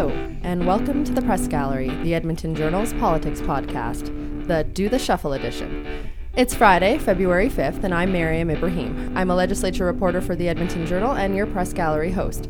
[0.00, 4.06] Hello, and welcome to the Press Gallery, the Edmonton Journal's politics podcast,
[4.46, 5.86] the Do the Shuffle edition.
[6.34, 9.14] It's Friday, February 5th, and I'm Mariam Ibrahim.
[9.14, 12.48] I'm a legislature reporter for the Edmonton Journal and your Press Gallery host.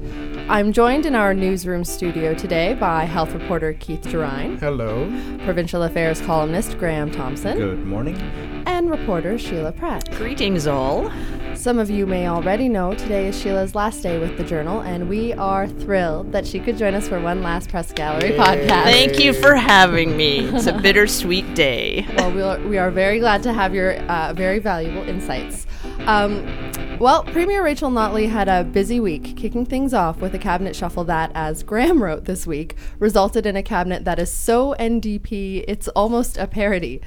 [0.48, 4.56] I'm joined in our newsroom studio today by health reporter Keith Gerein.
[4.60, 5.06] Hello.
[5.44, 7.58] Provincial affairs columnist Graham Thompson.
[7.58, 8.16] Good morning.
[8.66, 10.08] And reporter Sheila Pratt.
[10.12, 11.10] Greetings, all.
[11.60, 15.10] Some of you may already know today is Sheila's last day with the Journal, and
[15.10, 18.38] we are thrilled that she could join us for one last Press Gallery Yay.
[18.38, 18.84] podcast.
[18.84, 20.48] Thank you for having me.
[20.48, 22.06] It's a bittersweet day.
[22.16, 25.66] well, we are, we are very glad to have your uh, very valuable insights.
[26.06, 26.46] Um,
[26.98, 31.04] well, Premier Rachel Notley had a busy week, kicking things off with a cabinet shuffle
[31.04, 35.88] that, as Graham wrote this week, resulted in a cabinet that is so NDP it's
[35.88, 37.02] almost a parody.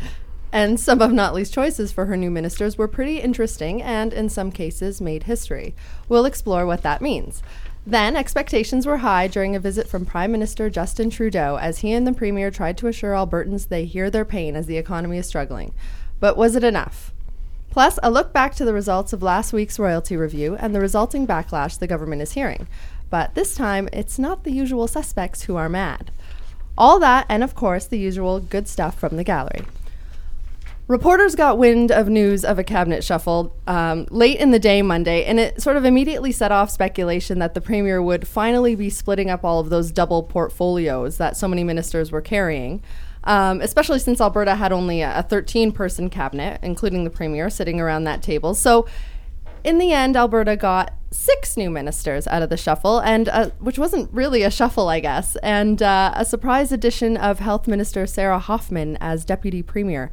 [0.53, 4.51] And some of Notley's choices for her new ministers were pretty interesting and, in some
[4.51, 5.73] cases, made history.
[6.07, 7.41] We'll explore what that means.
[7.87, 12.05] Then, expectations were high during a visit from Prime Minister Justin Trudeau as he and
[12.05, 15.73] the Premier tried to assure Albertans they hear their pain as the economy is struggling.
[16.19, 17.11] But was it enough?
[17.71, 21.25] Plus, a look back to the results of last week's royalty review and the resulting
[21.25, 22.67] backlash the government is hearing.
[23.09, 26.11] But this time, it's not the usual suspects who are mad.
[26.77, 29.63] All that, and of course, the usual good stuff from the gallery.
[30.87, 35.23] Reporters got wind of news of a cabinet shuffle um, late in the day Monday,
[35.23, 39.29] and it sort of immediately set off speculation that the premier would finally be splitting
[39.29, 42.81] up all of those double portfolios that so many ministers were carrying,
[43.23, 48.03] um, especially since Alberta had only a 13 person cabinet, including the premier, sitting around
[48.03, 48.53] that table.
[48.53, 48.85] So,
[49.63, 53.79] in the end, Alberta got six new ministers out of the shuffle, and uh, which
[53.79, 58.39] wasn't really a shuffle, I guess, and uh, a surprise addition of Health Minister Sarah
[58.39, 60.11] Hoffman as deputy premier.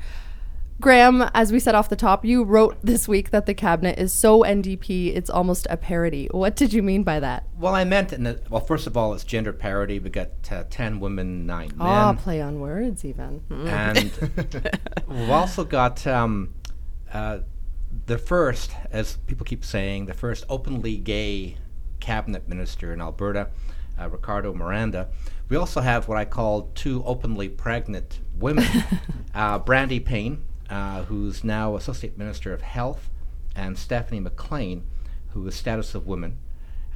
[0.81, 4.15] Graham, as we said off the top, you wrote this week that the cabinet is
[4.15, 6.27] so NDP it's almost a parody.
[6.31, 7.45] What did you mean by that?
[7.59, 9.99] Well, I meant in the, well, first of all, it's gender parity.
[9.99, 11.87] We got uh, ten women, nine men.
[11.87, 13.43] Ah, play on words even.
[13.51, 13.69] Mm.
[13.69, 16.55] And we've also got um,
[17.13, 17.41] uh,
[18.07, 21.59] the first, as people keep saying, the first openly gay
[22.01, 23.49] cabinet minister in Alberta,
[24.01, 25.09] uh, Ricardo Miranda.
[25.51, 28.67] We also have what I call two openly pregnant women,
[29.35, 33.11] uh, Brandy Payne uh, who's now Associate Minister of Health,
[33.57, 34.85] and Stephanie McLean,
[35.31, 36.39] who is Status of Women.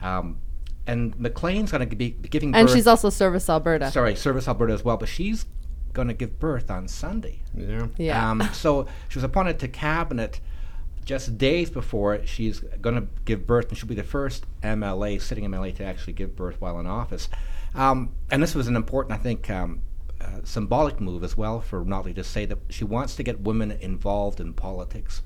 [0.00, 0.38] Um,
[0.86, 2.60] and McLean's going to be giving birth.
[2.60, 3.90] and she's also Service Alberta.
[3.90, 5.46] Sorry, Service Alberta as well, but she's
[5.92, 7.40] going to give birth on Sunday.
[7.54, 7.86] Yeah.
[7.96, 8.30] Yeah.
[8.30, 10.40] Um, so she was appointed to cabinet
[11.04, 15.44] just days before she's going to give birth, and she'll be the first MLA, sitting
[15.44, 17.28] MLA, to actually give birth while in office.
[17.74, 19.82] Um, and this was an important, I think, um,
[20.44, 24.40] symbolic move as well for Notley to say that she wants to get women involved
[24.40, 25.22] in politics.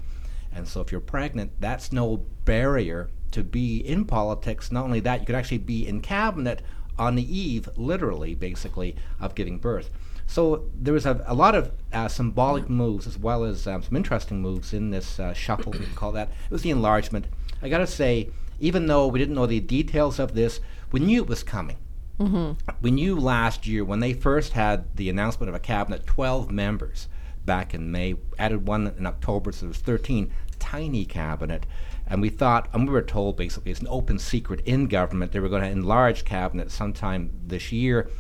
[0.52, 4.72] And so if you're pregnant, that's no barrier to be in politics.
[4.72, 6.62] Not only that, you could actually be in cabinet
[6.98, 9.90] on the eve, literally, basically, of giving birth.
[10.26, 13.96] So there was a, a lot of uh, symbolic moves as well as um, some
[13.96, 16.28] interesting moves in this uh, shuffle, we can call that.
[16.28, 17.26] It was the enlargement.
[17.62, 20.60] I got to say, even though we didn't know the details of this,
[20.92, 21.76] we knew it was coming.
[22.18, 22.52] Mm-hmm.
[22.80, 27.08] We knew last year when they first had the announcement of a cabinet, 12 members
[27.44, 31.64] back in May, added one in October, so was 13, tiny cabinet.
[32.06, 35.40] And we thought, and we were told basically it's an open secret in government, they
[35.40, 38.10] were going to enlarge cabinet sometime this year,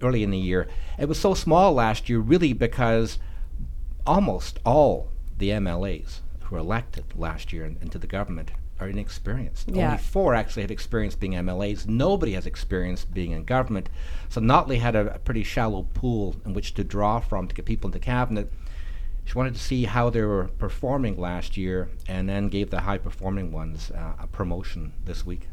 [0.00, 0.68] early in the year.
[0.98, 3.18] It was so small last year, really, because
[4.06, 9.68] almost all the MLAs who were elected last year in, into the government are inexperienced.
[9.68, 9.86] Yeah.
[9.86, 11.86] Only four actually have experience being MLAs.
[11.86, 13.88] Nobody has experience being in government.
[14.28, 17.66] So Notley had a, a, pretty shallow pool in which to draw from to get
[17.66, 18.50] people into cabinet.
[19.24, 22.98] She wanted to see how they were performing last year and then gave the high
[22.98, 25.48] performing ones uh, a promotion this week.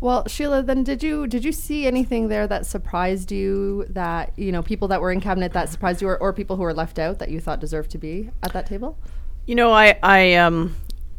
[0.00, 4.50] Well, Sheila, then did you did you see anything there that surprised you that you
[4.50, 6.98] know people that were in cabinet that surprised you, or, or people who were left
[6.98, 8.98] out that you thought deserved to be at that table?
[9.46, 10.74] You know, I I um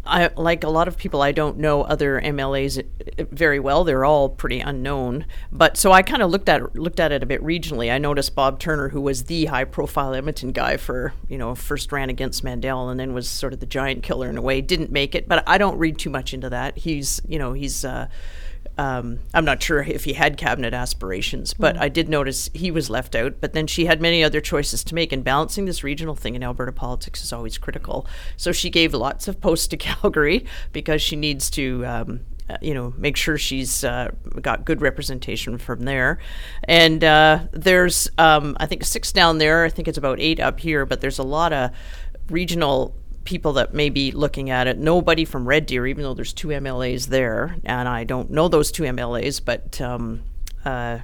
[0.06, 2.86] I, like a lot of people, I don't know other MLAs
[3.32, 3.84] very well.
[3.84, 5.26] They're all pretty unknown.
[5.52, 7.92] But so I kind of looked at looked at it a bit regionally.
[7.92, 11.92] I noticed Bob Turner, who was the high profile Edmonton guy for you know first
[11.92, 14.92] ran against Mandel and then was sort of the giant killer in a way, didn't
[14.92, 15.28] make it.
[15.28, 16.78] But I don't read too much into that.
[16.78, 17.86] He's you know he's.
[17.86, 18.08] Uh,
[18.78, 21.82] um, I'm not sure if he had cabinet aspirations, but mm.
[21.82, 23.36] I did notice he was left out.
[23.40, 26.44] But then she had many other choices to make, and balancing this regional thing in
[26.44, 28.08] Alberta politics is always critical.
[28.36, 31.86] So she gave lots of posts to Calgary because she needs to.
[31.86, 34.12] Um, uh, you know, make sure she's uh,
[34.42, 36.20] got good representation from there.
[36.66, 39.64] And uh, there's, um, I think, six down there.
[39.64, 41.72] I think it's about eight up here, but there's a lot of
[42.30, 42.94] regional
[43.24, 44.78] people that may be looking at it.
[44.78, 48.72] Nobody from Red Deer, even though there's two MLAs there, and I don't know those
[48.72, 50.24] two MLAs, but um,
[50.66, 51.00] uh,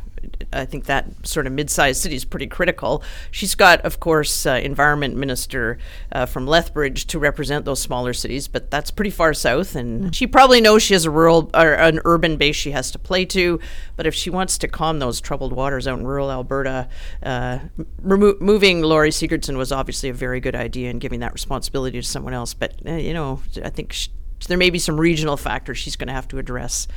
[0.52, 3.04] I think that sort of mid-sized city is pretty critical.
[3.32, 5.78] She's got, of course, uh, Environment Minister
[6.12, 10.14] uh, from Lethbridge to represent those smaller cities, but that's pretty far south, and mm.
[10.14, 13.26] she probably knows she has a rural or an urban base she has to play
[13.26, 13.60] to.
[13.96, 16.90] But if she wants to calm those troubled waters out in rural Alberta,
[17.24, 17.60] uh,
[18.02, 22.08] remo- moving Lori Sigurdson was obviously a very good idea, and giving that responsibility to
[22.08, 22.54] someone else.
[22.54, 23.94] But uh, you know, I think.
[23.94, 24.10] She,
[24.48, 26.88] there may be some regional factors she's going to have to address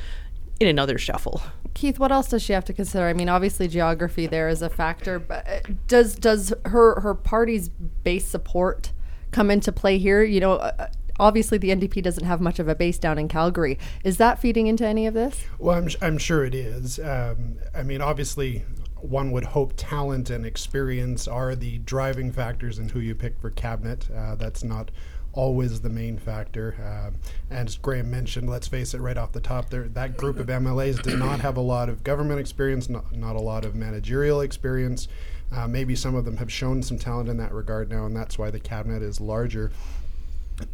[0.63, 1.41] in another shuffle.
[1.73, 3.07] Keith, what else does she have to consider?
[3.07, 7.69] I mean, obviously geography there is a factor, but uh, does does her her party's
[7.69, 8.91] base support
[9.31, 10.23] come into play here?
[10.23, 10.87] You know, uh,
[11.19, 13.77] obviously the NDP doesn't have much of a base down in Calgary.
[14.03, 15.43] Is that feeding into any of this?
[15.59, 16.99] Well, I'm I'm sure it is.
[16.99, 18.63] Um, I mean, obviously.
[19.03, 23.49] One would hope talent and experience are the driving factors in who you pick for
[23.49, 24.07] cabinet.
[24.09, 24.91] Uh, that's not
[25.33, 26.75] always the main factor.
[26.79, 27.11] Uh,
[27.49, 30.47] and as Graham mentioned, let's face it, right off the top, there that group of
[30.47, 34.41] MLAs did not have a lot of government experience, not, not a lot of managerial
[34.41, 35.07] experience.
[35.51, 38.39] Uh, maybe some of them have shown some talent in that regard now, and that's
[38.39, 39.71] why the cabinet is larger.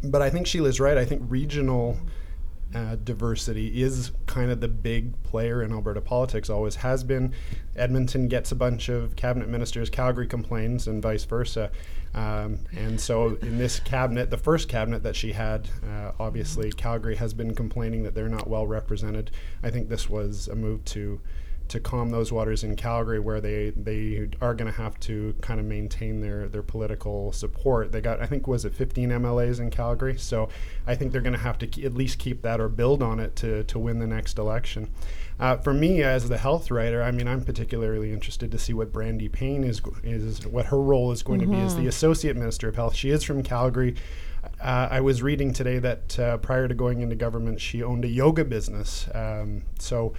[0.04, 0.96] But I think Sheila's right.
[0.96, 1.98] I think regional
[2.74, 7.34] uh, diversity is kind of the big player in Alberta politics, always has been.
[7.74, 11.70] Edmonton gets a bunch of cabinet ministers, Calgary complains, and vice versa.
[12.14, 17.16] Um, and so, in this cabinet, the first cabinet that she had, uh, obviously, Calgary
[17.16, 19.30] has been complaining that they're not well represented.
[19.62, 21.20] I think this was a move to
[21.70, 25.60] to calm those waters in Calgary, where they they are going to have to kind
[25.60, 27.92] of maintain their their political support.
[27.92, 30.48] They got I think was it 15 MLAs in Calgary, so
[30.86, 33.20] I think they're going to have to k- at least keep that or build on
[33.20, 34.90] it to to win the next election.
[35.38, 38.92] Uh, for me, as the health writer, I mean, I'm particularly interested to see what
[38.92, 41.52] Brandy Payne is is what her role is going mm-hmm.
[41.52, 41.88] to be as the mm-hmm.
[41.88, 42.94] associate minister of health.
[42.94, 43.94] She is from Calgary.
[44.60, 48.08] Uh, I was reading today that uh, prior to going into government, she owned a
[48.08, 49.08] yoga business.
[49.14, 50.14] Um, so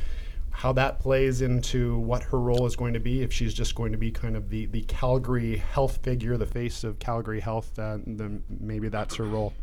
[0.62, 3.24] how that plays into what her role is going to be.
[3.24, 6.84] If she's just going to be kind of the, the Calgary health figure, the face
[6.84, 9.54] of Calgary health, uh, then maybe that's her role.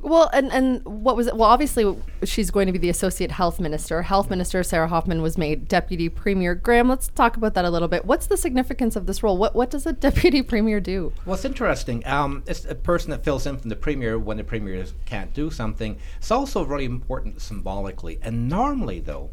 [0.00, 1.36] Well, and, and what was it?
[1.36, 1.94] Well, obviously,
[2.24, 4.00] she's going to be the associate health minister.
[4.00, 6.54] Health minister Sarah Hoffman was made deputy premier.
[6.54, 8.06] Graham, let's talk about that a little bit.
[8.06, 9.36] What's the significance of this role?
[9.36, 11.12] What what does a deputy premier do?
[11.26, 12.06] Well, it's interesting.
[12.06, 15.50] Um, it's a person that fills in from the premier when the premier can't do
[15.50, 15.98] something.
[16.16, 18.18] It's also really important symbolically.
[18.22, 19.28] And normally, though,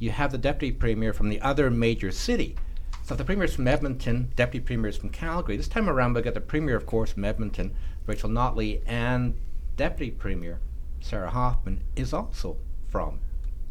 [0.00, 2.56] you have the deputy premier from the other major city.
[3.04, 5.56] So the premier is from Edmonton, deputy premier is from Calgary.
[5.56, 7.74] This time around, we got the premier, of course, from Edmonton,
[8.06, 9.34] Rachel Notley, and
[9.76, 10.60] deputy premier
[11.00, 12.56] Sarah Hoffman is also
[12.88, 13.20] from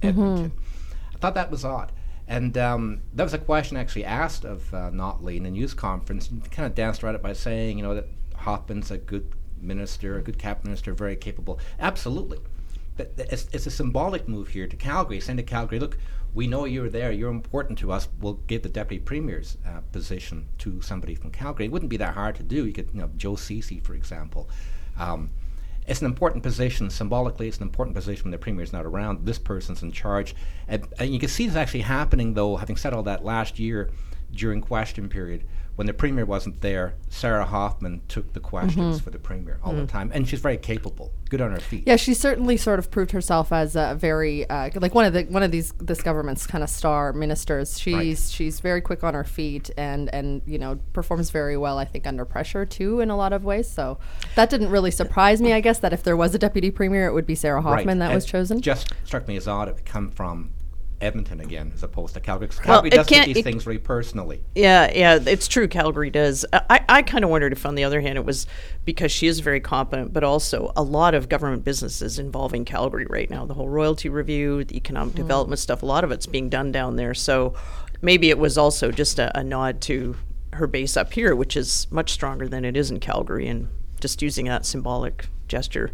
[0.02, 0.52] Edmonton.
[0.52, 1.16] Mm-hmm.
[1.16, 1.92] I thought that was odd.
[2.28, 6.30] And um, that was a question actually asked of uh, Notley in the news conference.
[6.30, 10.18] And kind of danced around it by saying, you know, that Hoffman's a good minister,
[10.18, 11.60] a good cabinet minister, very capable.
[11.80, 12.40] Absolutely.
[12.98, 15.98] But it's, it's a symbolic move here to Calgary, saying to Calgary, look,
[16.34, 20.48] we know you're there, you're important to us, we'll give the deputy premier's uh, position
[20.60, 21.66] to somebody from Calgary.
[21.66, 22.66] It wouldn't be that hard to do.
[22.66, 24.50] You could, you know, Joe Ceci, for example.
[24.98, 25.32] Um,
[25.88, 26.90] it's an important position.
[26.92, 29.26] Symbolically, it's an important position when the premier's not around.
[29.26, 30.36] This person's in charge.
[30.68, 33.90] And, and you can see this actually happening, though, having said all that last year
[34.32, 35.44] during question period
[35.80, 39.04] when the premier wasn't there, Sarah Hoffman took the questions mm-hmm.
[39.06, 39.80] for the premier all mm-hmm.
[39.80, 39.90] the mm.
[39.90, 41.86] time, and she's very capable, good on her feet.
[41.88, 45.24] Yeah, she certainly sort of proved herself as a very uh, like one of the
[45.24, 47.80] one of these this government's kind of star ministers.
[47.80, 48.18] She's right.
[48.18, 51.78] she's very quick on her feet and and you know performs very well.
[51.78, 53.70] I think under pressure too in a lot of ways.
[53.70, 54.00] So
[54.36, 55.54] that didn't really surprise me.
[55.54, 58.00] I guess that if there was a deputy premier, it would be Sarah Hoffman right.
[58.00, 58.60] that and was chosen.
[58.60, 60.52] Just struck me as odd it would come from
[61.02, 62.50] Edmonton again, as opposed to Calgary.
[62.50, 64.44] Calgary well, does take these things very personally.
[64.56, 65.68] Yeah, yeah, it's true.
[65.68, 66.46] Calgary does.
[66.52, 68.48] I, I kind of wondered if, on the other hand, it was
[68.86, 73.30] because she is very competent, but also a lot of government businesses involving Calgary right
[73.30, 73.46] now.
[73.46, 75.18] The whole royalty review, the economic mm.
[75.18, 77.14] development stuff, a lot of it's being done down there.
[77.14, 77.54] So
[78.02, 80.18] maybe it was also just a, a nod to
[80.54, 83.70] her base up here, which is much stronger than it is in Calgary, and
[84.02, 85.92] just using that symbolic gesture.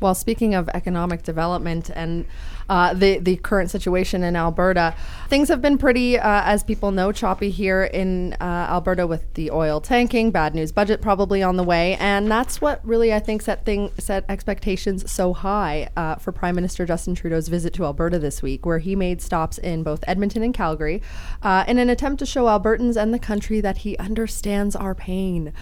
[0.00, 2.26] Well, speaking of economic development and
[2.68, 4.94] uh, the the current situation in Alberta,
[5.28, 9.50] things have been pretty, uh, as people know, choppy here in uh, Alberta with the
[9.50, 13.42] oil tanking, bad news budget probably on the way, and that's what really I think
[13.42, 18.18] set thing set expectations so high uh, for Prime Minister Justin Trudeau's visit to Alberta
[18.18, 21.02] this week, where he made stops in both Edmonton and Calgary
[21.42, 25.52] uh, in an attempt to show Albertans and the country that he understands our pain.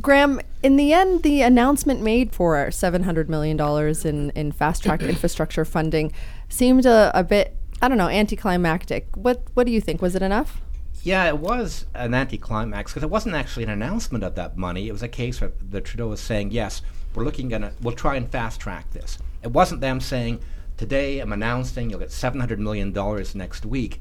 [0.00, 3.58] Graham, in the end, the announcement made for $700 million
[4.04, 6.12] in, in fast track infrastructure funding
[6.48, 9.08] seemed a, a bit, I don't know, anticlimactic.
[9.14, 10.02] What, what do you think?
[10.02, 10.60] Was it enough?
[11.02, 14.88] Yeah, it was an anticlimax because it wasn't actually an announcement of that money.
[14.88, 16.82] It was a case where the Trudeau was saying, yes,
[17.14, 19.18] we're looking at we'll try and fast track this.
[19.42, 20.40] It wasn't them saying,
[20.76, 22.92] today I'm announcing you'll get $700 million
[23.34, 24.00] next week.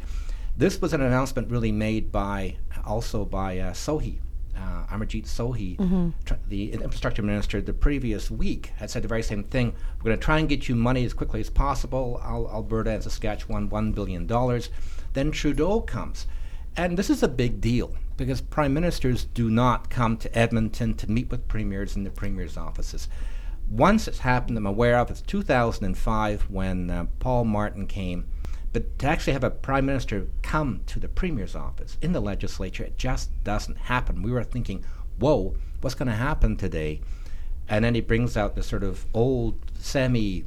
[0.57, 4.17] This was an announcement really made by also by uh, Sohi.
[4.55, 9.43] Uh, Amarjeet Sohi, tr- the infrastructure minister, the previous week had said the very same
[9.43, 9.73] thing.
[9.97, 12.21] We're going to try and get you money as quickly as possible.
[12.23, 14.25] Al- Alberta and Saskatchewan, $1 billion.
[15.13, 16.27] Then Trudeau comes.
[16.77, 21.11] And this is a big deal because prime ministers do not come to Edmonton to
[21.11, 23.07] meet with premiers in the premier's offices.
[23.69, 28.27] Once it's happened, I'm aware of, it's 2005 when uh, Paul Martin came.
[28.75, 32.83] But to actually have a prime minister come to the premier's office in the legislature,
[32.83, 34.21] it just doesn't happen.
[34.21, 34.83] We were thinking,
[35.17, 36.99] whoa, what's going to happen today?
[37.69, 40.43] And then he brings out this sort of old semi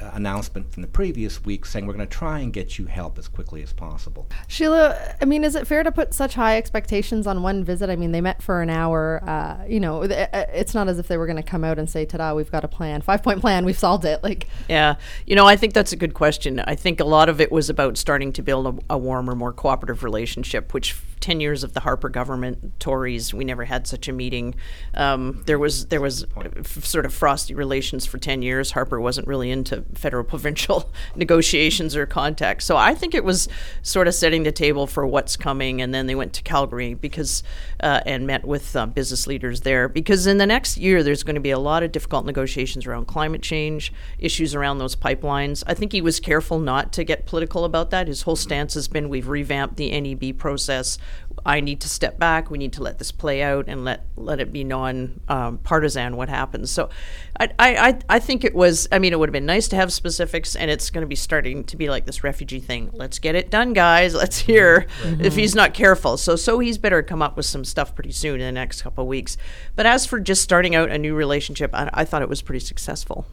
[0.00, 3.28] announcement from the previous week saying we're going to try and get you help as
[3.28, 4.28] quickly as possible.
[4.48, 7.90] Sheila, I mean, is it fair to put such high expectations on one visit?
[7.90, 9.22] I mean, they met for an hour.
[9.26, 11.78] Uh, you know, th- uh, it's not as if they were going to come out
[11.78, 14.96] and say, "Ta-da, we've got a plan, five-point plan, we've solved it." Like, Yeah,
[15.26, 16.60] you know, I think that's a good question.
[16.60, 19.52] I think a lot of it was about starting to build a, a warmer, more
[19.52, 20.72] cooperative relationship.
[20.72, 24.54] Which ten years of the Harper government, Tories, we never had such a meeting.
[24.94, 28.72] Um, there was there was f- sort of frosty relations for ten years.
[28.72, 32.66] Harper wasn't really into federal provincial negotiations or contacts.
[32.66, 33.48] So I think it was
[33.82, 35.80] sort of setting the table for what's coming.
[35.80, 37.42] And then they went to Calgary because
[37.80, 41.34] uh, and met with uh, business leaders there because in the next year there's going
[41.34, 45.62] to be a lot of difficult negotiations around climate change, issues around those pipelines.
[45.66, 48.08] I think he was careful not to get political about that.
[48.08, 50.98] His whole stance has been we've revamped the NEB process.
[51.44, 52.50] I need to step back.
[52.50, 56.16] We need to let this play out and let let it be non um, partisan
[56.16, 56.70] what happens.
[56.70, 56.90] So,
[57.38, 58.86] I, I I think it was.
[58.92, 61.16] I mean, it would have been nice to have specifics, and it's going to be
[61.16, 62.90] starting to be like this refugee thing.
[62.92, 64.14] Let's get it done, guys.
[64.14, 66.16] Let's hear if he's not careful.
[66.16, 69.02] So so he's better come up with some stuff pretty soon in the next couple
[69.02, 69.36] of weeks.
[69.74, 72.64] But as for just starting out a new relationship, I, I thought it was pretty
[72.64, 73.26] successful.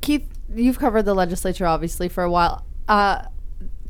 [0.00, 2.64] Keith, you've covered the legislature obviously for a while.
[2.88, 3.22] Uh,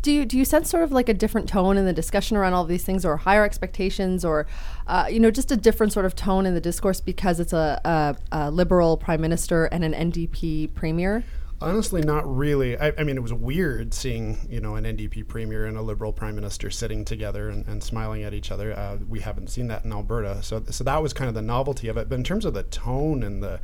[0.09, 2.55] do you do you sense sort of like a different tone in the discussion around
[2.55, 4.47] all these things, or higher expectations, or
[4.87, 7.79] uh, you know just a different sort of tone in the discourse because it's a,
[7.85, 11.25] a, a liberal prime minister and an NDP premier?
[11.61, 12.79] Honestly, not really.
[12.79, 16.15] I, I, mean, it was weird seeing you know an NDP premier and a Liberal
[16.15, 18.73] prime minister sitting together and, and smiling at each other.
[18.73, 21.88] Uh, we haven't seen that in Alberta, so so that was kind of the novelty
[21.88, 22.09] of it.
[22.09, 23.61] But in terms of the tone and the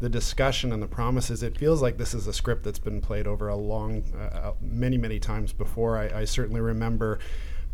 [0.00, 3.26] the discussion and the promises, it feels like this is a script that's been played
[3.26, 5.98] over a long, uh, many many times before.
[5.98, 7.18] I, I certainly remember.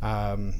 [0.02, 0.54] Um,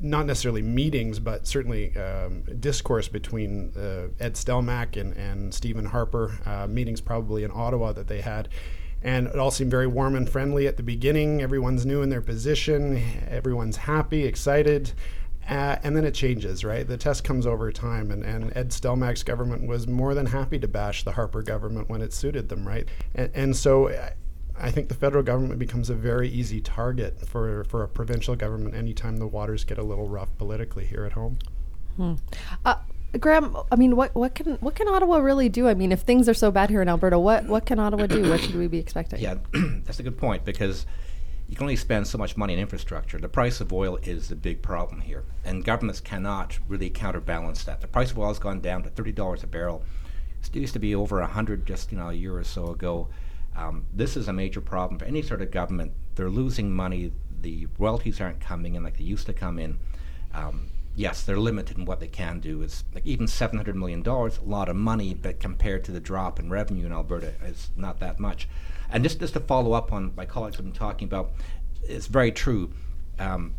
[0.00, 6.38] not necessarily meetings, but certainly um, discourse between uh, Ed Stelmach and, and Stephen Harper,
[6.46, 8.48] uh, meetings probably in Ottawa that they had.
[9.02, 11.42] And it all seemed very warm and friendly at the beginning.
[11.42, 14.92] Everyone's new in their position, everyone's happy, excited.
[15.48, 16.86] Uh, and then it changes, right?
[16.86, 20.68] The test comes over time, and, and Ed Stelmach's government was more than happy to
[20.68, 22.86] bash the Harper government when it suited them, right?
[23.14, 23.88] And, and so
[24.58, 28.74] I think the federal government becomes a very easy target for, for a provincial government
[28.74, 31.38] anytime the waters get a little rough politically here at home.
[31.96, 32.14] Hmm.
[32.64, 32.76] Uh,
[33.18, 35.68] Graham, I mean, what what can what can Ottawa really do?
[35.68, 38.30] I mean, if things are so bad here in Alberta, what what can Ottawa do?
[38.30, 39.20] What should we be expecting?
[39.20, 39.34] Yeah,
[39.84, 40.86] that's a good point because
[41.52, 43.18] you can only spend so much money on infrastructure.
[43.18, 47.82] The price of oil is the big problem here, and governments cannot really counterbalance that.
[47.82, 49.84] The price of oil has gone down to thirty dollars a barrel.
[50.42, 53.08] It used to be over a hundred just you know a year or so ago.
[53.54, 55.92] Um, this is a major problem for any sort of government.
[56.14, 57.12] They're losing money.
[57.42, 59.78] The royalties aren't coming in like they used to come in.
[60.32, 62.62] Um, yes, they're limited in what they can do.
[62.62, 66.00] It's like even seven hundred million dollars, a lot of money, but compared to the
[66.00, 68.48] drop in revenue in Alberta, it's not that much.
[68.90, 71.32] And just just to follow up on my colleagues have been talking about,
[71.82, 72.72] it's very true.
[73.18, 73.54] Um,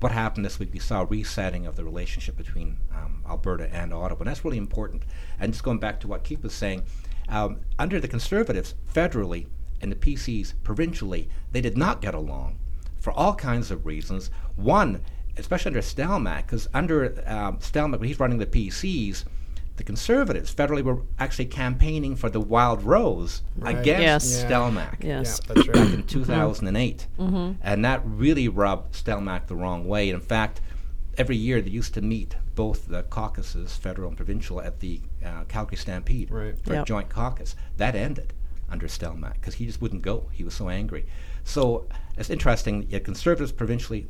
[0.00, 0.72] what happened this week?
[0.72, 4.58] We saw a resetting of the relationship between um, Alberta and Ottawa, and that's really
[4.58, 5.02] important.
[5.40, 6.84] And just going back to what Keith was saying,
[7.28, 9.46] um, under the Conservatives, federally,
[9.80, 12.58] and the PCs provincially, they did not get along
[13.00, 14.30] for all kinds of reasons.
[14.56, 15.00] One,
[15.38, 19.24] especially under Stelmach, because under um, Stelmach, when he's running the PCs,
[19.76, 23.78] the Conservatives federally were actually campaigning for the Wild Rose Right.
[23.78, 24.42] against Yes.
[24.42, 24.48] Yeah.
[24.50, 25.40] Stelmach Yes.
[25.48, 27.06] Yeah, that's back in 2008.
[27.18, 30.10] And that really rubbed Stelmach the wrong way.
[30.10, 30.60] In fact,
[31.16, 35.44] every year they used to meet both the caucuses, federal and provincial, at the uh,
[35.44, 36.54] Calgary Stampede Right.
[36.64, 37.54] for a joint caucus.
[37.76, 38.32] That ended
[38.68, 40.28] under Stelmach because he just wouldn't go.
[40.32, 41.06] He was so angry.
[41.44, 42.82] So it's interesting.
[42.82, 44.08] You had conservatives provincially,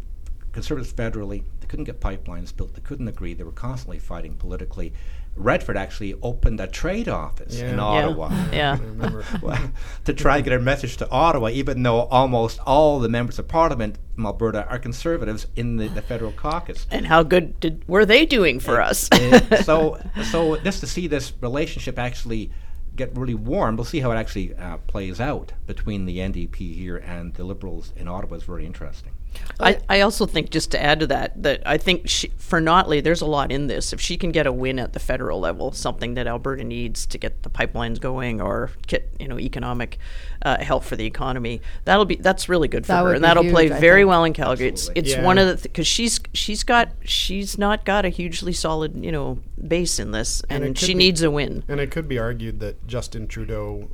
[0.58, 1.44] conservatives federally.
[1.60, 2.74] They couldn't get pipelines built.
[2.74, 3.32] They couldn't agree.
[3.32, 4.92] They were constantly fighting politically.
[5.36, 8.72] Redford actually opened a trade office in Ottawa Yeah.
[8.72, 9.24] I remember.
[9.42, 9.70] well,
[10.04, 13.46] to try and get a message to Ottawa, even though almost all the members of
[13.46, 16.88] Parliament from Alberta are Conservatives in the, the federal caucus.
[16.90, 19.08] And how good did were they doing for us?
[19.18, 20.00] Uh, so,
[20.30, 22.50] so just to see this relationship actually
[22.96, 26.96] get really warm, we'll see how it actually uh, plays out between the NDP here
[26.96, 29.12] and the Liberals in Ottawa is very interesting.
[29.60, 33.02] I, I also think just to add to that that I think she, for Notley
[33.02, 33.92] there's a lot in this.
[33.92, 37.18] If she can get a win at the federal level, something that Alberta needs to
[37.18, 39.98] get the pipelines going or get you know economic
[40.42, 43.42] uh, help for the economy, that'll be that's really good for That her, and that'll
[43.42, 44.08] huge, play I very think.
[44.10, 44.68] well in Calgary.
[44.68, 45.00] It's Absolutely.
[45.10, 45.24] it's Yeah.
[45.24, 49.38] one of the because she's she's got she's not got a hugely solid you know
[49.66, 51.64] base in this, And and, it could she be- needs a win.
[51.66, 53.90] And it could be argued that Justin Trudeau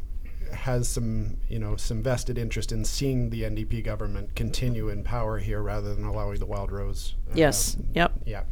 [0.55, 5.39] has some, you know, some vested interest in seeing the NDP government continue in power
[5.39, 7.15] here rather than allowing the Wild Rose.
[7.35, 7.77] Yes.
[7.77, 8.13] um, Yep.
[8.27, 8.43] Yeah.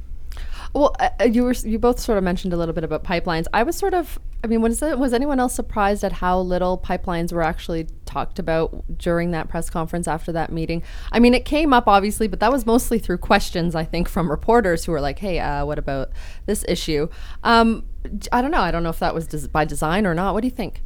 [0.74, 3.46] Well, uh, uh, you were you both sort of mentioned a little bit about pipelines.
[3.52, 6.78] I was sort of, I mean, was it, was anyone else surprised at how little
[6.78, 10.82] pipelines were actually talked about during that press conference after that meeting?
[11.10, 14.30] I mean, it came up obviously, but that was mostly through questions, I think, from
[14.30, 16.10] reporters who were like, "Hey, uh, what about
[16.46, 17.08] this issue?"
[17.44, 18.60] Um, d- I don't know.
[18.62, 20.32] I don't know if that was des- by design or not.
[20.32, 20.82] What do you think?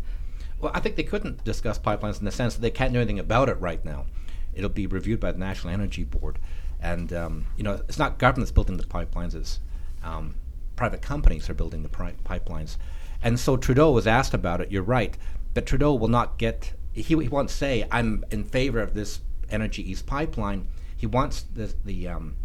[0.60, 3.18] Well, I think they couldn't discuss pipelines in the sense that they can't do anything
[3.18, 4.06] about it right now.
[4.54, 6.38] It'll be reviewed by the National Energy Board,
[6.80, 9.60] and um, you know it's not government that's building the pipelines; it's
[10.02, 10.34] um,
[10.74, 12.76] private companies are building the pri- pipelines.
[13.22, 14.72] And so Trudeau was asked about it.
[14.72, 15.16] You're right,
[15.52, 16.72] but Trudeau will not get.
[16.92, 19.20] He, he won't say I'm in favor of this
[19.50, 20.68] Energy East pipeline.
[20.96, 22.36] He wants the the um,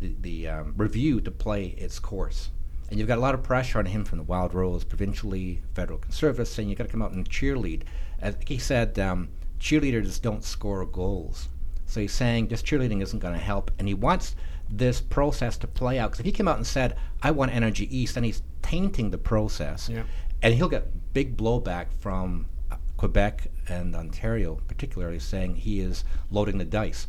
[0.00, 2.50] the, the um, review to play its course.
[2.90, 5.98] And you've got a lot of pressure on him from the Wild Rose, provincially, federal
[5.98, 7.84] conservatives, saying you've got to come out and cheerlead.
[8.20, 11.48] As he said, um, cheerleaders don't score goals.
[11.86, 13.70] So he's saying just cheerleading isn't going to help.
[13.78, 14.36] And he wants
[14.68, 16.10] this process to play out.
[16.10, 19.18] Because if he came out and said, I want Energy East, then he's tainting the
[19.18, 19.88] process.
[19.88, 20.04] Yeah.
[20.42, 26.58] And he'll get big blowback from uh, Quebec and Ontario, particularly, saying he is loading
[26.58, 27.06] the dice.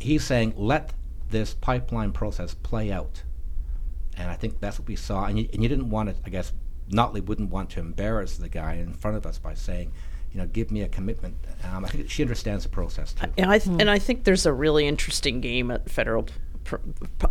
[0.00, 0.92] He's saying, let
[1.30, 3.22] this pipeline process play out.
[4.18, 5.24] And I think that's what we saw.
[5.26, 6.52] And you, and you didn't want to, I guess,
[6.90, 9.92] Notley wouldn't want to embarrass the guy in front of us by saying,
[10.32, 11.36] you know, give me a commitment.
[11.64, 13.26] Um, I think she understands the process too.
[13.38, 16.32] And I th- and I think there's a really interesting game at federal pr-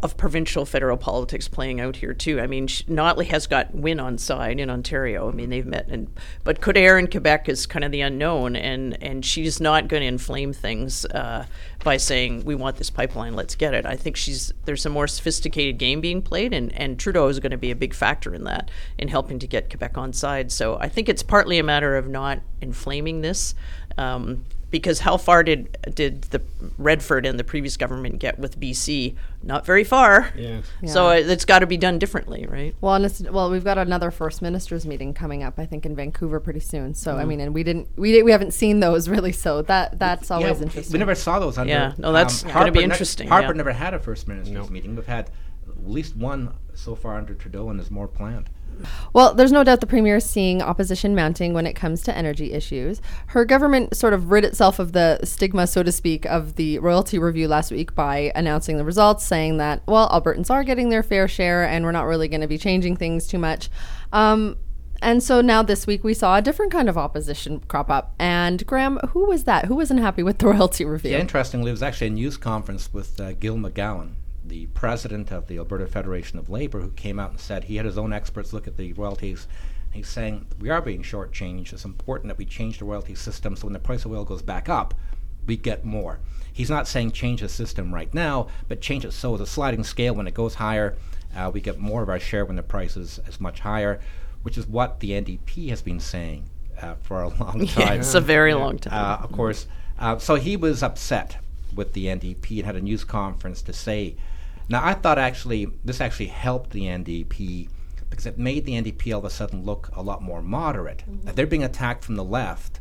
[0.02, 2.40] of provincial federal politics playing out here too.
[2.40, 5.30] I mean, Notley has got Wynne on side in Ontario.
[5.30, 6.08] I mean, they've met, and
[6.44, 10.08] but Coderre in Quebec is kind of the unknown, and and she's not going to
[10.08, 11.46] inflame things uh,
[11.84, 13.86] by saying we want this pipeline, let's get it.
[13.86, 17.52] I think she's there's a more sophisticated game being played, and and Trudeau is going
[17.52, 20.52] to be a big factor in that in helping to get Quebec on side.
[20.52, 23.56] So I think it's partly a matter of not inflaming this.
[23.98, 26.42] Um, because how far did did the
[26.78, 29.16] Redford and the previous government get with BC?
[29.44, 30.34] Not very far.
[30.36, 30.62] Yeah.
[30.88, 31.20] So Yeah.
[31.20, 32.76] it, it's got to be done differently, right?
[32.82, 35.96] Well, and it's, well, we've got another first ministers meeting coming up, I think, in
[35.96, 36.94] Vancouver pretty soon.
[36.96, 39.32] So, I mean, and we didn't, we di- we haven't seen those really.
[39.32, 40.94] So that that's always Yeah, interesting.
[40.94, 41.72] We never saw those under.
[41.72, 43.54] Yeah, no, that's um, gonna be Harper ne- interesting, Harper yeah.
[43.54, 44.68] never had a first minister's No.
[44.68, 44.96] meeting.
[44.96, 45.30] We've had
[45.70, 48.50] at least one so far under Trudeau, and there's more planned.
[49.14, 52.54] Well, there's no doubt the premier is seeing opposition mounting when it comes to energy
[52.54, 53.02] issues.
[53.28, 57.18] Her government sort of rid itself of the stigma, so to speak, of the royalty
[57.18, 61.28] review last week by announcing the results, saying that, well, Albertans are getting their fair
[61.28, 63.70] share and we're not really going to be changing things too much.
[64.14, 64.58] Um,
[65.02, 68.14] and so now this week we saw a different kind of opposition crop up.
[68.20, 69.66] And Graham, who was that?
[69.66, 71.12] Who wasn't happy with the royalty review?
[71.12, 74.14] Yeah, interestingly, it was actually a news conference with uh, Gil McGowan,
[74.48, 77.86] the president of the Alberta Federation of Labor, who came out and said he had
[77.86, 79.48] his own experts look at the royalties.
[79.92, 81.74] He's saying we are being shortchanged.
[81.74, 84.42] It's important that we change the royalty system so when the price of oil goes
[84.42, 84.94] back up,
[85.46, 86.20] we get more.
[86.52, 90.14] He's not saying change the system right now, but change it so the sliding scale
[90.16, 90.96] when it goes higher,
[91.36, 94.00] uh, we get more of our share when the price is, is much higher,
[94.44, 96.46] which is what the NDP has been saying
[96.82, 98.00] uh, for a long Yeah, time.
[98.00, 98.94] it's a very long time.
[98.94, 99.68] Uh, of course.
[100.00, 101.38] Uh, so he was upset
[101.76, 104.16] with the NDP and had a news conference to say.
[104.70, 107.70] Now, I thought actually this actually helped the NDP
[108.10, 111.04] because it made the NDP all of a sudden look a lot more moderate.
[111.08, 112.80] Uh, They're being attacked from the left.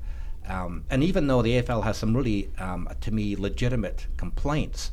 [0.49, 4.93] Um, and even though the AFL has some really, um, to me, legitimate complaints,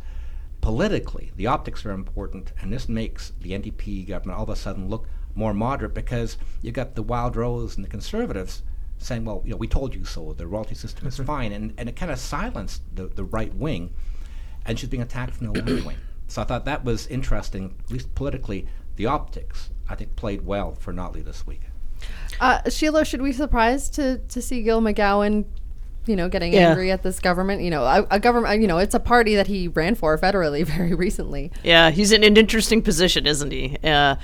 [0.62, 4.90] politically, the optics are important, and this makes the NDP government all of a sudden
[4.90, 8.64] look more moderate because you've got the Wild Rose and the Conservatives
[8.98, 11.90] saying, well, you know, we told you so, the royalty system is fine, and, and
[11.90, 13.94] it kind of silenced the, the right wing,
[14.66, 15.98] and she's being attacked from the left wing.
[16.28, 20.74] So I thought that was interesting, at least politically, the optics, I think, played well
[20.76, 21.62] for Notley this week.
[22.40, 25.46] Uh, Sheila, should we be surprised to, to see Gil McGowan,
[26.06, 26.70] you know, getting Yeah.
[26.70, 27.62] angry at this government?
[27.62, 30.66] You know, a, a government, you know, it's a party that he ran for federally
[30.68, 31.52] very recently.
[31.64, 33.78] Yeah, he's in an interesting position, isn't he?
[33.84, 34.16] Uh,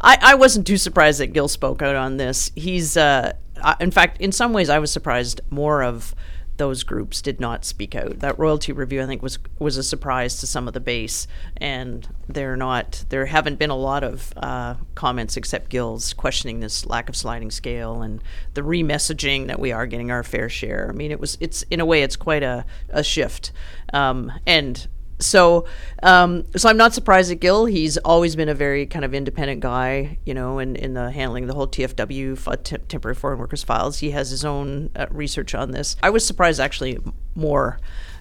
[0.00, 2.52] I, I wasn't too surprised that Gil spoke out on this.
[2.54, 3.32] He's, uh,
[3.80, 6.14] in fact, in some ways, I was surprised more of
[6.56, 8.20] those groups did not speak out.
[8.20, 12.06] That royalty review, I think, was was a surprise to some of the base, and
[12.28, 13.04] they're not.
[13.08, 17.50] There haven't been a lot of uh, comments except Gil's questioning this lack of sliding
[17.50, 18.22] scale and
[18.54, 20.88] the remessaging that we are getting our fair share.
[20.88, 23.52] I mean, it was it's in a way it's quite a, a shift,
[23.92, 24.86] um, and
[25.18, 25.66] so,
[26.02, 27.64] um, so I'm not surprised at Gil.
[27.64, 31.46] He's always been a very kind of independent guy, you know, in, in the handling
[31.46, 33.98] the whole TFW temporary foreign workers files.
[33.98, 35.96] He has his own uh, research on this.
[36.02, 36.98] I was surprised actually
[37.34, 37.78] more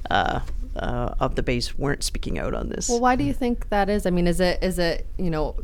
[0.10, 0.40] uh,
[0.76, 2.90] uh, of the base weren't speaking out on this.
[2.90, 4.06] Well, why do you think that is?
[4.06, 5.56] I mean, is it is it you know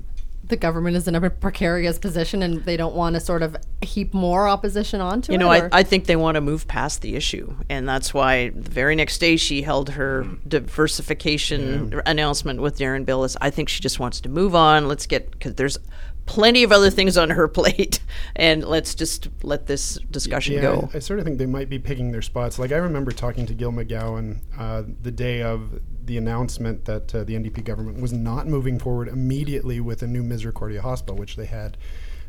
[0.51, 4.13] the government is in a precarious position and they don't want to sort of heap
[4.13, 5.39] more opposition onto you it?
[5.39, 8.69] know, I, I think they want to move past the issue, and that's why the
[8.69, 13.35] very next day she held her diversification announcement with Deron Bilous.
[13.41, 14.87] I think she just wants to move on.
[14.87, 15.79] Let's get because there's
[16.25, 17.99] plenty of other things on her plate,
[18.35, 20.89] and let's just let this discussion Yeah, go.
[20.93, 22.59] I, I sort of think they might be picking their spots.
[22.59, 25.79] Like I remember talking to Gil McGowan uh, the day of
[26.11, 30.21] the announcement that uh, the NDP government was not moving forward immediately with a new
[30.21, 31.77] Misericordia hospital, which they had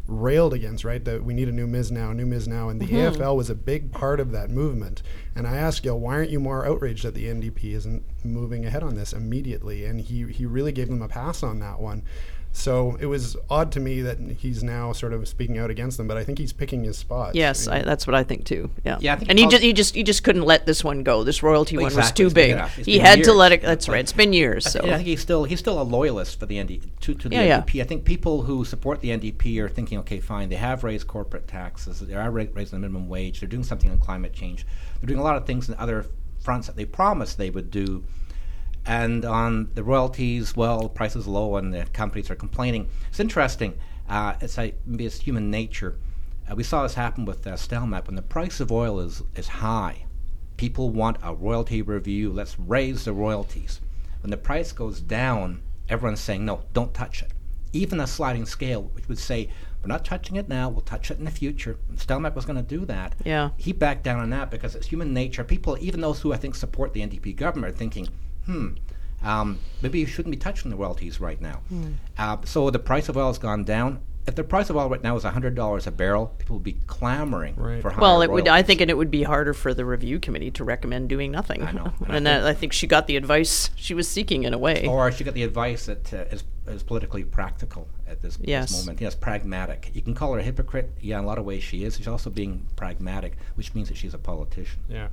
[0.06, 1.04] railed against, right?
[1.04, 3.50] That we need a new MIS now, a new MIS now, and the AFL was
[3.50, 5.02] a big part of that movement.
[5.34, 8.84] And I asked Gil, why aren't you more outraged that the NDP isn't moving ahead
[8.84, 9.84] on this immediately?
[9.84, 12.04] And he he really gave them a pass on that one.
[12.54, 16.06] So it was odd to me that he's now sort of speaking out against them,
[16.06, 17.34] but I think he's picking his spots.
[17.34, 18.70] Yes, I that's what I think too.
[18.84, 20.84] Yeah, Yeah, I think and he prob- just he just he just couldn't let this
[20.84, 21.24] one go.
[21.24, 22.60] This royalty one was too big.
[22.76, 23.62] he been had to let it.
[23.62, 24.00] That's right.
[24.00, 24.66] It's been years.
[24.66, 27.28] I, So I think he's still he's still a loyalist for the ND to, to
[27.30, 27.60] the Yeah, yeah.
[27.62, 27.80] NDP.
[27.80, 31.48] I think people who support the NDP are thinking, okay, fine, they have raised corporate
[31.48, 34.66] taxes, they are ra- raising the minimum wage, they're doing something on climate change,
[35.00, 36.04] they're doing a lot of things in other
[36.40, 38.04] fronts that they promised they would do.
[38.84, 42.88] And on the royalties, well, prices low and the companies are complaining.
[43.08, 43.78] It's interesting.
[44.08, 45.96] Uh, it's maybe it's human nature.
[46.50, 49.48] Uh, we saw this happen with uh, Stelmach when the price of oil is is
[49.48, 50.04] high.
[50.56, 52.32] People want a royalty review.
[52.32, 53.80] Let's raise the royalties.
[54.22, 57.32] When the price goes down, everyone's saying no, don't touch it.
[57.72, 59.48] Even a sliding scale, which would say
[59.82, 61.78] we're not touching it now, we'll touch it in the future.
[61.96, 65.14] Stelmach was going to do that yeah, he backed down on that because it's human
[65.14, 65.42] nature.
[65.44, 68.08] People, even those who I think support the NDP government, are thinking,
[68.46, 68.68] hmm,
[69.22, 71.60] um, maybe you shouldn't be touching the royalties right now.
[72.18, 74.00] Uh, so the price of oil has gone down.
[74.24, 76.76] If the price of oil right now is hundred dollars a barrel, people would be
[76.86, 77.82] clamoring Right.
[77.82, 78.46] for higher Well, it would.
[78.46, 81.60] I think, and it would be harder for the review committee to recommend doing nothing.
[81.64, 84.44] I know, and I and that, I think she got the advice she was seeking
[84.44, 84.86] in a way.
[84.86, 88.78] Or she got the advice that uh, is, is politically practical at this, this Yes.
[88.78, 89.00] moment.
[89.00, 89.90] Yes, pragmatic.
[89.92, 90.92] You can call her a hypocrite.
[91.00, 91.96] Yeah, in a lot of ways she is.
[91.96, 94.78] She's also being pragmatic, which means that she's a politician.
[94.88, 95.08] Yeah.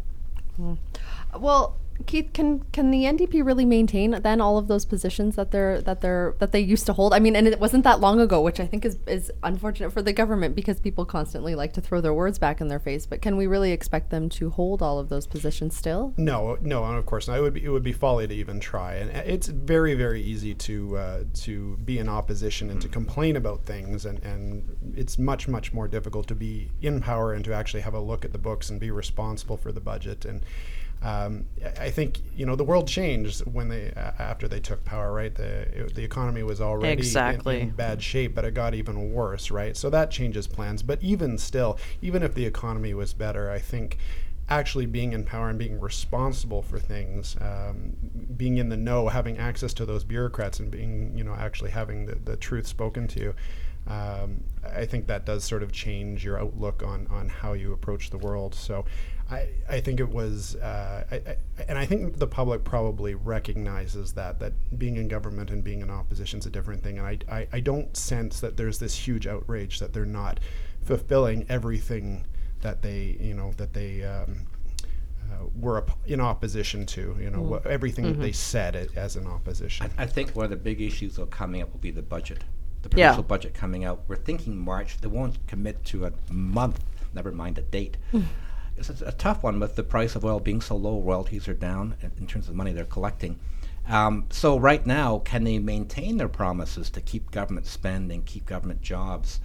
[1.36, 5.82] Well, Keith, can can the NDP really maintain then all of those positions that they're
[5.82, 7.14] that they're that they used to hold?
[7.14, 10.02] I mean, and it wasn't that long ago, which I think is is unfortunate for
[10.02, 13.06] the government because people constantly like to throw their words back in their face.
[13.06, 16.14] But can we really expect them to hold all of those positions still?
[16.18, 17.38] No, no, and of course not.
[17.38, 20.22] It would be it would be folly to even try, and uh, it's very very
[20.22, 25.20] easy to uh, to be in opposition and to complain about things, and and it's
[25.20, 28.32] much much more difficult to be in power and to actually have a look at
[28.32, 30.44] the books and be responsible for the budget and.
[31.02, 31.46] Um,
[31.80, 35.34] I think you know the world changed when they uh, after they took power, right?
[35.34, 37.62] The it, the economy was already in- Exactly.
[37.62, 39.78] in, bad shape, but it got even worse, right?
[39.78, 40.84] So that changes plans.
[40.84, 43.98] But even still, even if the economy was better, I think
[44.50, 47.94] actually being in power and being responsible for things, um,
[48.36, 52.08] being in the know, having access to those bureaucrats, and being you know actually having
[52.08, 53.36] the, the truth spoken to you.
[53.88, 58.12] Um, I think that does sort of change your outlook on, on how you approach
[58.12, 58.54] the world.
[58.54, 58.86] So,
[59.32, 61.36] I, I think it was, uh, I, I,
[61.68, 65.90] and I think the public probably recognizes that that being in government and being in
[65.92, 66.98] opposition is a different thing.
[66.98, 70.40] And I, I, I don't sense that there's this huge outrage that they're not
[70.84, 72.26] fulfilling everything
[72.62, 74.48] that they you know that they um,
[75.32, 77.16] uh, were op- in opposition to.
[77.22, 79.90] You know wha- everything that they said it, as an opposition.
[79.98, 82.44] I, I think one of the big issues though coming up will be the budget,
[82.82, 83.10] the Yeah.
[83.10, 84.02] provincial budget coming out.
[84.08, 84.98] We're thinking March.
[85.00, 87.98] They won't commit to a month, never mind a date.
[88.80, 91.00] it's a, a tough one with the price of oil being so low.
[91.02, 93.40] Royalties are down in, terms of money they're collecting.
[93.88, 98.82] Um, so right now, can they maintain their promises to keep government spending, keep government
[98.82, 99.40] jobs?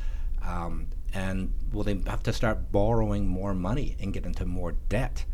[0.47, 5.25] Um, and will they have to start borrowing more money and get into more debt?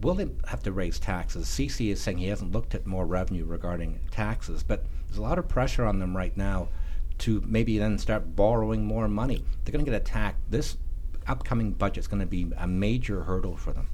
[0.00, 1.48] Will they have to raise taxes?
[1.48, 5.38] Ceci is saying he hasn't looked at more revenue regarding taxes, but there's a lot
[5.38, 6.68] of pressure on them right now
[7.18, 9.44] to maybe then start borrowing more money.
[9.64, 10.38] They're going to get attacked.
[10.50, 10.76] This
[11.28, 13.88] upcoming budget is going to be a major hurdle for them.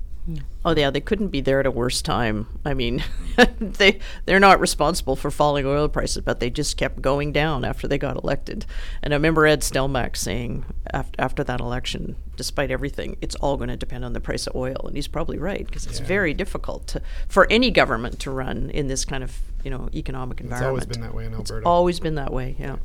[0.64, 2.46] Oh yeah, they couldn't be there at a worse time.
[2.64, 3.02] I mean,
[3.58, 7.88] they they're not responsible for falling oil prices, but they just kept going down after
[7.88, 8.64] they got elected.
[9.02, 13.70] And I remember Ed Stelmach saying after after that election, despite everything, it's all going
[13.70, 16.86] to depend on the price of oil, and he's probably right because it's very difficult
[16.86, 20.86] to, for any government to run in this kind of you know economic environment.
[20.88, 20.96] It's environment.
[20.96, 21.66] always been that way in It's Alberta.
[21.66, 22.54] always been that way.
[22.60, 22.76] Yeah.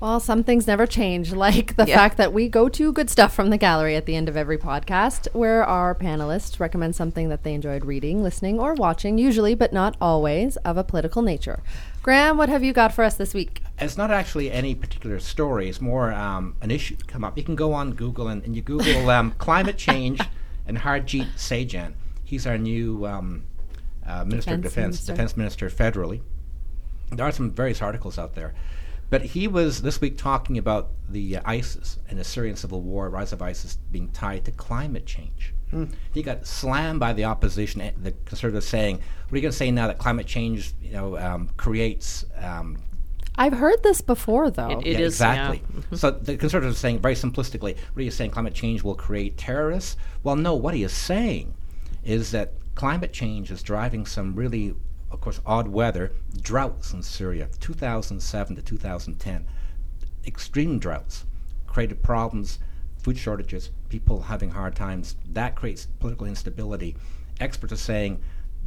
[0.00, 1.96] Well, some things never change, like the Yeah.
[1.96, 4.56] fact that we go to good stuff from the gallery at the end of every
[4.56, 9.72] podcast, where our panelists recommend something that they enjoyed reading, listening, or watching, usually, but
[9.74, 11.62] not always, of a political nature.
[12.02, 13.62] Graham, what have you got for us this week?
[13.78, 15.68] It's not actually any particular story.
[15.68, 17.36] It's more um, an issue to come up.
[17.36, 20.18] You can go on Google and, and you Google um, climate change
[20.66, 21.92] and Harjit Sajjan.
[22.24, 23.42] He's our new um,
[24.06, 25.12] uh, Minister of Defense Defense, Minister.
[25.12, 26.20] Defense Minister federally.
[27.10, 28.54] There are some various articles out there.
[29.10, 33.10] But he was this week talking about the uh, ISIS and the Syrian civil war,
[33.10, 35.52] rise of ISIS being tied to climate change.
[36.12, 39.70] He got slammed by the opposition, the conservatives saying, "What are you going to say
[39.70, 42.76] now that climate change, you know, um, creates um,
[43.36, 44.80] I've heard this before, though.
[44.80, 45.52] It- it yeah, is, yeah.
[45.52, 45.62] exactly.
[45.96, 48.32] so the conservatives are saying very simplistically, what are you saying?
[48.32, 49.96] Climate change will create terrorists?
[50.22, 50.54] Well, no.
[50.54, 51.54] What he is saying
[52.04, 54.74] is that climate change is driving some really,
[55.10, 59.46] of course, odd weather, droughts in Syria, 2007 to 2010,
[60.26, 61.24] extreme droughts
[61.66, 62.58] created problems,
[62.98, 65.16] food shortages, people having hard times.
[65.32, 66.96] That creates political instability.
[67.40, 68.20] Experts are saying.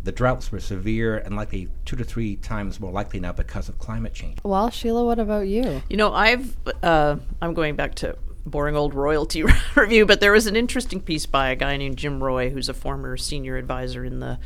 [0.03, 3.79] The droughts were severe and likely two to three times more likely now because of
[3.79, 4.37] climate change.
[4.43, 5.81] well, Sheila, what about you?
[5.89, 9.43] You know, I've uh, I'm going back to boring old royalty
[9.75, 12.73] review, but there was an interesting piece by a guy named Jim Roy, who's a
[12.73, 14.39] former senior advisor in the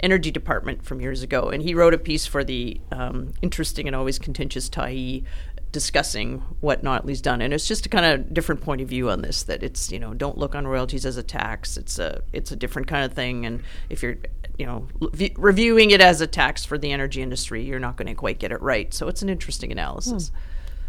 [0.00, 3.94] energy department from years ago, and he wrote a piece for the um, interesting and
[3.94, 5.24] always contentious Tyee
[5.70, 9.22] discussing what Notley's done, and it's just a kind of different point of view on
[9.22, 9.42] this.
[9.44, 11.76] That it's you know don't look on royalties as a tax.
[11.76, 14.16] It's a it's a different kind of thing, and if you're
[14.58, 18.08] you know v- reviewing it as a tax for the energy industry, you're not going
[18.08, 18.92] to quite get it right.
[18.92, 20.30] So it's an interesting analysis.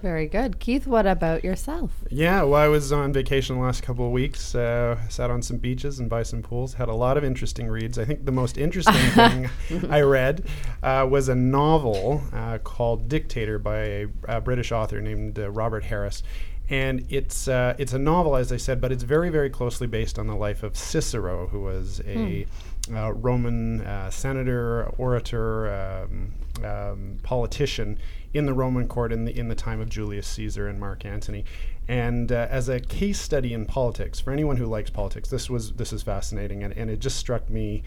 [0.04, 0.60] Very good.
[0.60, 2.04] Keith, what about yourself?
[2.10, 4.54] Yeah, well, I was on vacation the last couple of weeks.
[4.54, 6.74] Uh, sat on some beaches and by some pools.
[6.74, 7.98] Had a lot of interesting reads.
[7.98, 9.50] I think the most interesting thing
[9.90, 10.46] I read
[10.84, 15.86] uh, was a novel uh, called Dictator by a, a British author named uh, Robert
[15.86, 16.22] Harris.
[16.70, 20.20] And it's uh, it's a novel, as I said, but it's very very closely based
[20.20, 22.46] on the life of Cicero, who was a
[22.94, 26.34] uh, Roman uh, senator, orator, um,
[26.66, 27.98] um, politician
[28.34, 31.46] in the Roman court in the in the time of Julius Caesar and Mark Antony.
[31.88, 35.74] And uh, as a case study in politics, for anyone who likes politics, this was
[35.74, 37.84] this is fascinating, and, and it just struck me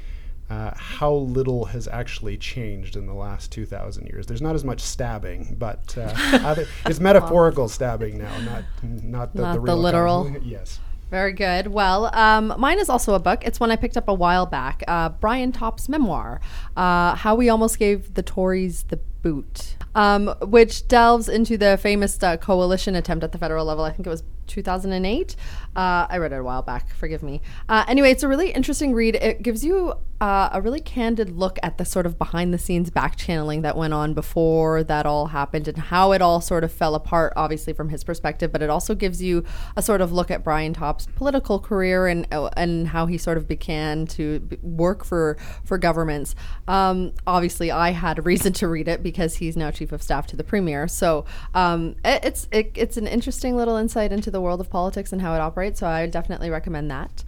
[0.51, 4.27] uh, how little has actually changed in the last 2,000 years.
[4.27, 6.13] There's not as much stabbing, but uh,
[6.45, 10.31] other, it's metaphorical stabbing now, not not the, Not the, the literal.
[10.43, 10.79] yes.
[11.11, 11.69] Very good.
[11.69, 13.45] Well, um, mine is also a book.
[13.47, 14.83] It's one I picked up a while back.
[14.89, 16.41] Uh, Brian Topp's memoir,
[16.77, 22.23] uh, "How We Almost Gave the Tories the Boot," um, which delves into the famous
[22.23, 23.85] uh, coalition attempt at the federal level.
[23.85, 25.37] I think it was 2008.
[25.75, 26.95] Uh, I read it a while back.
[26.95, 27.41] Forgive me.
[27.69, 29.17] Uh, anyway, it's a really interesting read.
[29.17, 32.89] It gives you uh, a really candid look at the sort of behind the scenes
[32.89, 36.73] back channeling that went on before that all happened and how it all sort of
[36.73, 38.51] fell apart, obviously from his perspective.
[38.51, 39.45] But it also gives you
[39.77, 43.37] a sort of look at Brian Topp's political career and uh, and how he sort
[43.37, 46.35] of began to work for for governments.
[46.67, 50.27] Um, obviously, I had a reason to read it because he's now chief of staff
[50.27, 50.89] to the premier.
[50.89, 55.13] So um, it, it's it, it's an interesting little insight into the world of politics
[55.13, 55.79] and how it operates.
[55.79, 57.23] So I definitely recommend that.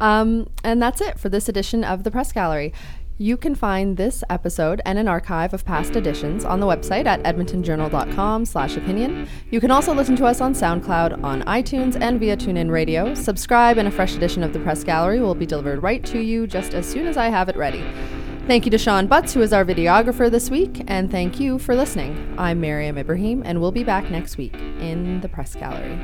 [0.00, 2.72] Um, and that's it for this edition of the Press Gallery.
[3.18, 7.22] You can find this episode and an archive of past editions on the website at
[7.22, 9.28] edmontonjournal.com slash opinion.
[9.50, 13.14] You can also listen to us on SoundCloud, on iTunes, and via TuneIn Radio.
[13.14, 16.46] Subscribe and a fresh edition of the Press Gallery will be delivered right to you
[16.46, 17.84] just as soon as I have it ready.
[18.46, 21.74] Thank you to Sean Butts, who is our videographer this week, and thank you for
[21.74, 22.34] listening.
[22.36, 25.98] I'm Mariam Ibrahim, and we'll be back next week in the Press Gallery.